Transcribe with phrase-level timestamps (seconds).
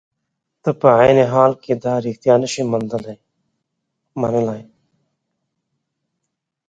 [0.63, 2.63] ته په عین حال کې دا رښتیا نشې
[4.23, 4.61] منلای.